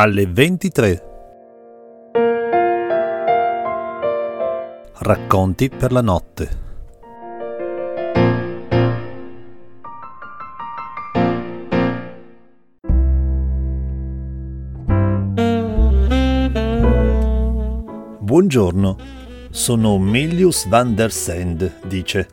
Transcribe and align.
alle 0.00 0.26
23. 0.28 1.02
Racconti 4.98 5.68
per 5.70 5.90
la 5.90 6.00
notte. 6.00 6.66
Buongiorno, 18.20 18.96
sono 19.50 19.98
Milius 19.98 20.68
van 20.68 20.94
der 20.94 21.10
Sand, 21.10 21.80
dice. 21.86 22.28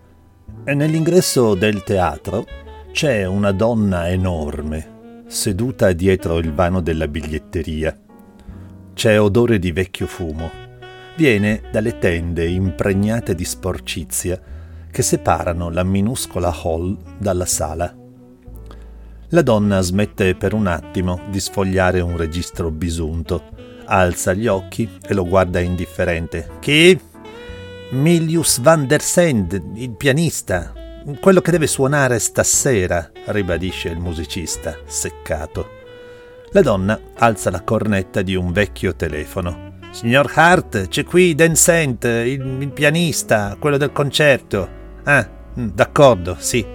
E 0.63 0.75
nell'ingresso 0.75 1.55
del 1.55 1.81
teatro 1.81 2.45
c'è 2.91 3.25
una 3.25 3.51
donna 3.51 4.07
enorme 4.07 4.93
seduta 5.35 5.91
dietro 5.91 6.37
il 6.37 6.53
vano 6.53 6.81
della 6.81 7.09
biglietteria. 7.09 7.95
C'è 8.93 9.19
odore 9.19 9.59
di 9.59 9.73
vecchio 9.73 10.07
fumo. 10.07 10.49
Viene 11.17 11.61
dalle 11.71 11.99
tende 11.99 12.47
impregnate 12.47 13.35
di 13.35 13.43
sporcizia 13.43 14.41
che 14.89 15.01
separano 15.01 15.69
la 15.69 15.83
minuscola 15.83 16.55
hall 16.63 16.97
dalla 17.17 17.45
sala. 17.45 17.93
La 19.29 19.41
donna 19.41 19.81
smette 19.81 20.35
per 20.35 20.53
un 20.53 20.67
attimo 20.67 21.19
di 21.29 21.41
sfogliare 21.41 21.99
un 21.99 22.15
registro 22.15 22.71
bisunto, 22.71 23.43
alza 23.85 24.33
gli 24.33 24.47
occhi 24.47 24.89
e 25.05 25.13
lo 25.13 25.27
guarda 25.27 25.59
indifferente. 25.59 26.49
Chi? 26.59 26.97
Milius 27.91 28.61
van 28.61 28.87
der 28.87 29.01
Sand, 29.01 29.61
il 29.75 29.91
pianista, 29.91 30.73
quello 31.19 31.39
che 31.39 31.51
deve 31.51 31.67
suonare 31.67 32.17
stasera, 32.17 33.11
ribadisce 33.25 33.89
il 33.89 33.99
musicista, 33.99 34.75
seccato. 34.85 35.69
La 36.51 36.61
donna 36.61 36.99
alza 37.17 37.51
la 37.51 37.61
cornetta 37.61 38.23
di 38.23 38.33
un 38.33 38.51
vecchio 38.51 38.95
telefono. 38.95 39.73
Signor 39.91 40.31
Hart, 40.33 40.87
c'è 40.87 41.03
qui 41.03 41.35
Dan 41.35 41.55
Sant, 41.55 42.05
il, 42.05 42.57
il 42.59 42.71
pianista, 42.71 43.55
quello 43.59 43.77
del 43.77 43.91
concerto. 43.91 44.67
Ah, 45.03 45.29
mm, 45.59 45.67
d'accordo, 45.73 46.37
sì. 46.39 46.65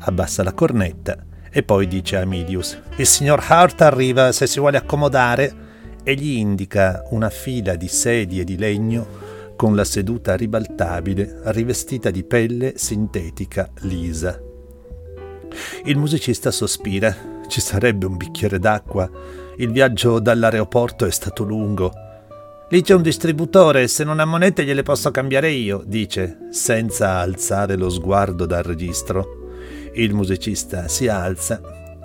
Abbassa 0.00 0.42
la 0.42 0.52
cornetta 0.52 1.16
e 1.50 1.62
poi 1.62 1.86
dice 1.86 2.16
a 2.16 2.26
Milius: 2.26 2.78
Il 2.96 3.06
signor 3.06 3.42
Hart 3.48 3.80
arriva 3.80 4.32
se 4.32 4.46
si 4.46 4.60
vuole 4.60 4.76
accomodare 4.76 5.68
e 6.02 6.14
gli 6.14 6.36
indica 6.36 7.04
una 7.10 7.30
fila 7.30 7.74
di 7.74 7.88
sedie 7.88 8.44
di 8.44 8.58
legno 8.58 9.29
con 9.60 9.76
la 9.76 9.84
seduta 9.84 10.36
ribaltabile 10.36 11.40
rivestita 11.52 12.08
di 12.08 12.24
pelle 12.24 12.78
sintetica 12.78 13.70
lisa. 13.80 14.40
Il 15.84 15.98
musicista 15.98 16.50
sospira. 16.50 17.14
Ci 17.46 17.60
sarebbe 17.60 18.06
un 18.06 18.16
bicchiere 18.16 18.58
d'acqua. 18.58 19.06
Il 19.58 19.70
viaggio 19.70 20.18
dall'aeroporto 20.18 21.04
è 21.04 21.10
stato 21.10 21.44
lungo. 21.44 21.92
Lì 22.70 22.80
c'è 22.80 22.94
un 22.94 23.02
distributore, 23.02 23.86
se 23.86 24.02
non 24.02 24.18
ha 24.18 24.24
monete 24.24 24.64
gliele 24.64 24.82
posso 24.82 25.10
cambiare 25.10 25.50
io, 25.50 25.82
dice, 25.84 26.38
senza 26.48 27.18
alzare 27.18 27.76
lo 27.76 27.90
sguardo 27.90 28.46
dal 28.46 28.62
registro. 28.62 29.50
Il 29.92 30.14
musicista 30.14 30.88
si 30.88 31.06
alza, 31.06 31.60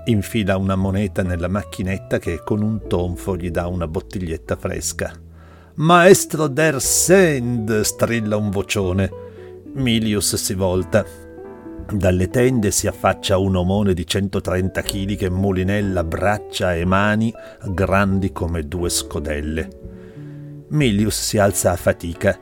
infila 0.07 0.57
una 0.57 0.75
moneta 0.75 1.23
nella 1.23 1.47
macchinetta 1.47 2.19
che 2.19 2.41
con 2.43 2.61
un 2.61 2.85
tonfo 2.85 3.37
gli 3.37 3.49
dà 3.49 3.65
una 3.67 3.87
bottiglietta 3.87 4.57
fresca. 4.57 5.24
Maestro 5.77 6.47
der 6.47 6.79
Send, 6.79 7.81
strilla 7.81 8.37
un 8.37 8.49
vocione. 8.49 9.11
Milius 9.73 10.35
si 10.35 10.53
volta. 10.53 11.05
Dalle 11.91 12.29
tende 12.29 12.71
si 12.71 12.87
affaccia 12.87 13.37
un 13.37 13.57
omone 13.57 13.93
di 13.93 14.07
130 14.07 14.81
kg 14.81 15.15
che 15.17 15.29
mulinella 15.29 16.05
braccia 16.05 16.73
e 16.75 16.85
mani 16.85 17.33
grandi 17.65 18.31
come 18.31 18.65
due 18.69 18.87
scodelle. 18.87 19.67
Milius 20.69 21.19
si 21.19 21.37
alza 21.39 21.71
a 21.71 21.75
fatica. 21.75 22.39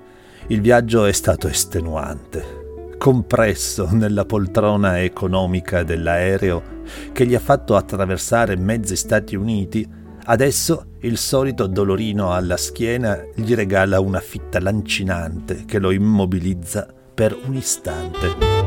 Il 0.50 0.62
viaggio 0.62 1.06
è 1.06 1.12
stato 1.12 1.48
estenuante. 1.48 2.96
Compresso 3.00 3.90
nella 3.92 4.26
poltrona 4.26 5.02
economica 5.02 5.82
dell'aereo 5.82 6.82
che 7.12 7.26
gli 7.26 7.34
ha 7.34 7.40
fatto 7.40 7.76
attraversare 7.76 8.56
mezzi 8.58 8.96
Stati 8.96 9.36
Uniti, 9.36 10.02
Adesso 10.26 10.86
il 11.02 11.18
solito 11.18 11.68
dolorino 11.68 12.32
alla 12.32 12.56
schiena 12.56 13.20
gli 13.36 13.54
regala 13.54 14.00
una 14.00 14.22
fitta 14.22 14.62
lancinante 14.62 15.66
che 15.66 15.80
lo 15.80 15.92
immobilizza 15.92 16.88
per 17.14 17.38
un 17.46 17.54
istante. 17.56 18.62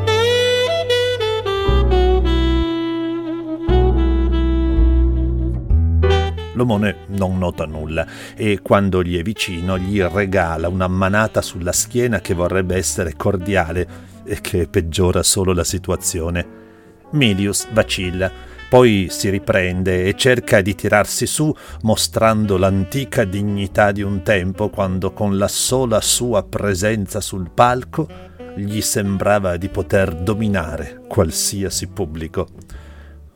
L'omone 6.53 6.97
non 7.09 7.39
nota 7.39 7.65
nulla 7.65 8.07
e 8.35 8.61
quando 8.61 9.03
gli 9.03 9.19
è 9.19 9.23
vicino 9.23 9.79
gli 9.79 10.01
regala 10.03 10.69
una 10.69 10.89
manata 10.89 11.41
sulla 11.41 11.73
schiena 11.73 12.21
che 12.21 12.35
vorrebbe 12.35 12.77
essere 12.77 13.15
cordiale 13.17 13.89
e 14.25 14.43
che 14.43 14.67
peggiora 14.69 15.23
solo 15.23 15.55
la 15.55 15.65
situazione. 15.65 16.65
Milius 17.13 17.67
vacilla 17.73 18.31
poi 18.69 19.07
si 19.11 19.31
riprende 19.31 20.05
e 20.05 20.15
cerca 20.15 20.61
di 20.61 20.75
tirarsi 20.75 21.27
su, 21.27 21.55
mostrando 21.83 22.57
l'antica 22.57 23.25
dignità 23.25 23.93
di 23.93 24.03
un 24.03 24.23
tempo 24.23 24.71
quando 24.71 25.13
con 25.13 25.39
la 25.39 25.49
sola 25.49 26.01
sua 26.01 26.43
presenza 26.43 27.21
sul 27.21 27.51
palco 27.51 28.09
gli 28.57 28.81
sembrava 28.81 29.57
di 29.57 29.69
poter 29.69 30.15
dominare 30.15 31.03
qualsiasi 31.07 31.89
pubblico. 31.89 32.49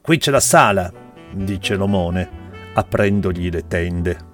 Qui 0.00 0.18
c'è 0.18 0.30
la 0.30 0.40
sala, 0.40 0.92
dice 1.32 1.76
l'omone, 1.76 2.28
aprendogli 2.74 3.50
le 3.50 3.66
tende. 3.68 4.28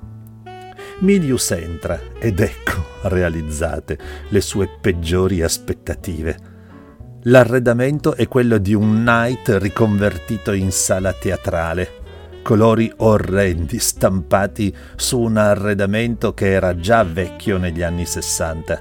Milius 1.01 1.51
entra 1.51 2.01
ed 2.19 2.41
ecco 2.41 2.85
realizzate 3.03 3.99
le 4.29 4.41
sue 4.41 4.69
peggiori 4.81 5.43
aspettative 5.43 6.55
L'arredamento 7.29 8.15
è 8.15 8.29
quello 8.29 8.57
di 8.59 8.73
un 8.73 9.03
night 9.03 9.57
riconvertito 9.61 10.53
in 10.53 10.71
sala 10.71 11.13
teatrale. 11.13 12.05
Colori 12.41 12.93
orrendi 12.99 13.81
stampati 13.81 14.73
su 14.95 15.19
un 15.19 15.37
arredamento 15.37 16.35
che 16.35 16.53
era 16.53 16.77
già 16.77 17.03
vecchio 17.03 17.59
negli 17.59 17.83
anni 17.83 18.07
sessanta. 18.07 18.81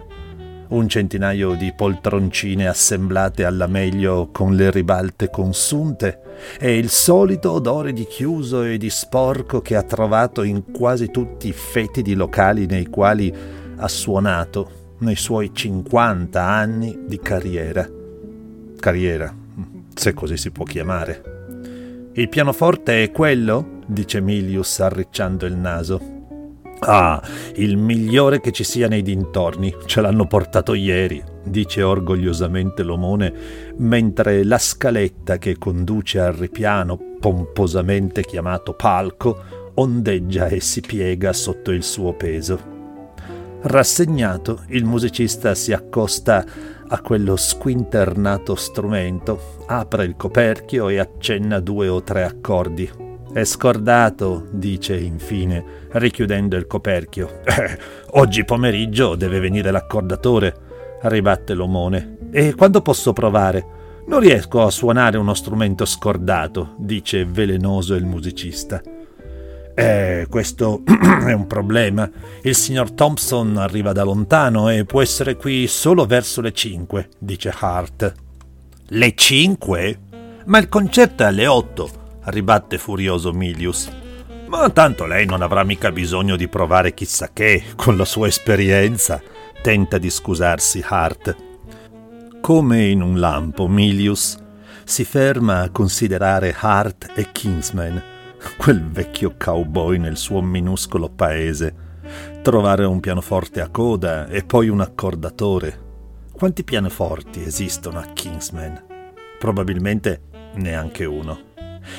Un 0.67 0.87
centinaio 0.87 1.55
di 1.55 1.73
poltroncine 1.75 2.67
assemblate 2.67 3.45
alla 3.45 3.65
meglio 3.65 4.29
con 4.31 4.53
le 4.53 4.69
ribalte 4.69 5.31
consunte 5.31 6.21
e 6.59 6.77
il 6.77 6.89
solito 6.89 7.51
odore 7.51 7.93
di 7.93 8.05
chiuso 8.05 8.61
e 8.61 8.77
di 8.77 8.91
sporco 8.91 9.59
che 9.61 9.75
ha 9.75 9.81
trovato 9.81 10.43
in 10.43 10.71
quasi 10.71 11.09
tutti 11.09 11.47
i 11.47 11.53
fetidi 11.53 12.13
locali 12.13 12.67
nei 12.67 12.85
quali 12.85 13.33
ha 13.75 13.87
suonato 13.87 14.93
nei 14.99 15.15
suoi 15.15 15.49
50 15.51 16.43
anni 16.43 17.05
di 17.07 17.19
carriera 17.19 17.94
carriera, 18.85 19.35
se 19.95 20.13
così 20.13 20.37
si 20.37 20.51
può 20.51 20.63
chiamare. 20.63 22.11
Il 22.13 22.29
pianoforte 22.29 23.01
è 23.01 23.09
quello? 23.09 23.79
dice 23.87 24.21
Milius 24.21 24.79
arricciando 24.79 25.47
il 25.47 25.55
naso. 25.55 26.13
Ah, 26.81 27.19
il 27.55 27.77
migliore 27.77 28.39
che 28.41 28.51
ci 28.51 28.63
sia 28.63 28.87
nei 28.87 29.01
dintorni, 29.01 29.73
ce 29.87 30.01
l'hanno 30.01 30.27
portato 30.27 30.75
ieri, 30.75 31.23
dice 31.43 31.81
orgogliosamente 31.81 32.83
l'omone, 32.83 33.33
mentre 33.77 34.43
la 34.43 34.59
scaletta 34.59 35.39
che 35.39 35.57
conduce 35.57 36.19
al 36.19 36.33
ripiano, 36.33 37.15
pomposamente 37.19 38.21
chiamato 38.21 38.73
palco, 38.73 39.71
ondeggia 39.73 40.45
e 40.45 40.59
si 40.59 40.81
piega 40.81 41.33
sotto 41.33 41.71
il 41.71 41.81
suo 41.81 42.13
peso. 42.13 42.74
Rassegnato, 43.67 44.61
il 44.67 44.85
musicista 44.85 45.55
si 45.55 45.73
accosta 45.73 46.45
a 46.87 47.01
quello 47.01 47.35
squinternato 47.35 48.53
strumento, 48.53 49.63
apre 49.65 50.05
il 50.05 50.15
coperchio 50.15 50.87
e 50.87 50.99
accenna 50.99 51.59
due 51.59 51.87
o 51.87 52.03
tre 52.03 52.25
accordi. 52.25 52.87
È 53.33 53.43
scordato, 53.43 54.45
dice 54.51 54.95
infine, 54.95 55.87
richiudendo 55.93 56.55
il 56.55 56.67
coperchio. 56.67 57.41
Oggi 58.13 58.45
pomeriggio 58.45 59.15
deve 59.15 59.39
venire 59.39 59.71
l'accordatore, 59.71 60.55
ribatte 61.01 61.55
l'omone. 61.55 62.17
E 62.31 62.53
quando 62.53 62.83
posso 62.83 63.13
provare? 63.13 64.03
Non 64.05 64.19
riesco 64.19 64.61
a 64.61 64.69
suonare 64.69 65.17
uno 65.17 65.33
strumento 65.33 65.85
scordato, 65.85 66.75
dice 66.77 67.25
velenoso 67.25 67.95
il 67.95 68.05
musicista. 68.05 68.79
Eh, 69.77 70.25
questo 70.29 70.83
è 70.87 71.33
un 71.33 71.47
problema. 71.47 72.09
Il 72.41 72.55
signor 72.55 72.91
Thompson 72.91 73.57
arriva 73.57 73.91
da 73.91 74.03
lontano 74.03 74.69
e 74.69 74.85
può 74.85 75.01
essere 75.01 75.35
qui 75.35 75.67
solo 75.67 76.05
verso 76.05 76.39
le 76.39 76.53
cinque, 76.53 77.09
dice 77.19 77.53
Hart. 77.59 78.13
Le 78.87 79.13
cinque? 79.15 79.99
Ma 80.45 80.59
il 80.59 80.69
concerto 80.69 81.23
è 81.23 81.25
alle 81.25 81.45
otto, 81.45 81.89
ribatte 82.25 82.77
furioso 82.77 83.33
Milius. 83.33 83.91
Ma 84.47 84.69
tanto 84.69 85.05
lei 85.05 85.25
non 85.25 85.41
avrà 85.41 85.63
mica 85.63 85.91
bisogno 85.91 86.37
di 86.37 86.47
provare 86.47 86.93
chissà 86.93 87.31
che, 87.33 87.63
con 87.75 87.97
la 87.97 88.05
sua 88.05 88.27
esperienza, 88.27 89.21
tenta 89.61 89.97
di 89.97 90.09
scusarsi 90.09 90.81
Hart. 90.87 91.35
Come 92.39 92.85
in 92.85 93.01
un 93.01 93.19
lampo, 93.19 93.67
Milius 93.67 94.37
si 94.85 95.03
ferma 95.03 95.61
a 95.61 95.69
considerare 95.69 96.55
Hart 96.57 97.11
e 97.15 97.31
Kingsman 97.31 98.13
quel 98.57 98.83
vecchio 98.83 99.35
cowboy 99.37 99.97
nel 99.97 100.17
suo 100.17 100.41
minuscolo 100.41 101.09
paese. 101.09 101.83
Trovare 102.41 102.85
un 102.85 102.99
pianoforte 102.99 103.61
a 103.61 103.69
coda 103.69 104.27
e 104.27 104.43
poi 104.43 104.69
un 104.69 104.81
accordatore. 104.81 105.83
Quanti 106.31 106.63
pianoforti 106.63 107.43
esistono 107.43 107.99
a 107.99 108.05
Kingsman? 108.13 108.83
Probabilmente 109.39 110.21
neanche 110.55 111.05
uno. 111.05 111.53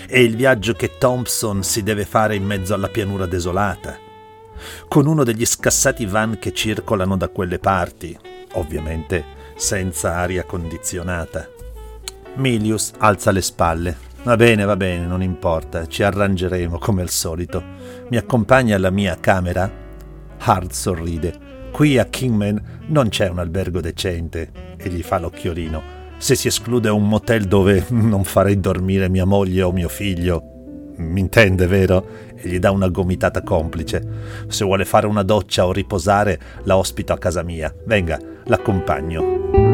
E 0.06 0.22
il 0.22 0.36
viaggio 0.36 0.74
che 0.74 0.98
Thompson 0.98 1.62
si 1.62 1.82
deve 1.82 2.04
fare 2.04 2.34
in 2.34 2.44
mezzo 2.44 2.74
alla 2.74 2.88
pianura 2.88 3.26
desolata, 3.26 3.96
con 4.88 5.06
uno 5.06 5.24
degli 5.24 5.44
scassati 5.44 6.06
van 6.06 6.38
che 6.38 6.52
circolano 6.52 7.16
da 7.16 7.28
quelle 7.28 7.58
parti, 7.58 8.18
ovviamente 8.52 9.24
senza 9.56 10.16
aria 10.16 10.44
condizionata. 10.44 11.48
Milius 12.34 12.92
alza 12.98 13.30
le 13.30 13.42
spalle. 13.42 14.05
Va 14.26 14.34
bene, 14.34 14.64
va 14.64 14.74
bene, 14.74 15.06
non 15.06 15.22
importa, 15.22 15.86
ci 15.86 16.02
arrangeremo 16.02 16.78
come 16.78 17.00
al 17.00 17.10
solito. 17.10 17.62
Mi 18.08 18.16
accompagna 18.16 18.74
alla 18.74 18.90
mia 18.90 19.16
camera? 19.20 19.70
Hart 20.38 20.72
sorride. 20.72 21.68
Qui 21.70 21.96
a 21.96 22.06
Kingman 22.06 22.60
non 22.88 23.08
c'è 23.08 23.28
un 23.28 23.38
albergo 23.38 23.80
decente 23.80 24.50
e 24.76 24.88
gli 24.88 25.02
fa 25.02 25.20
l'occhiolino. 25.20 25.80
Se 26.16 26.34
si 26.34 26.48
esclude 26.48 26.88
un 26.88 27.06
motel 27.06 27.44
dove 27.44 27.84
non 27.90 28.24
farei 28.24 28.58
dormire 28.58 29.08
mia 29.08 29.24
moglie 29.24 29.62
o 29.62 29.70
mio 29.70 29.88
figlio, 29.88 30.42
mi 30.96 31.20
intende, 31.20 31.68
vero? 31.68 32.04
E 32.34 32.48
gli 32.48 32.58
dà 32.58 32.72
una 32.72 32.88
gomitata 32.88 33.42
complice. 33.42 34.02
Se 34.48 34.64
vuole 34.64 34.84
fare 34.84 35.06
una 35.06 35.22
doccia 35.22 35.64
o 35.64 35.72
riposare, 35.72 36.40
la 36.64 36.76
ospito 36.76 37.12
a 37.12 37.18
casa 37.18 37.44
mia. 37.44 37.72
Venga, 37.84 38.18
l'accompagno. 38.46 39.65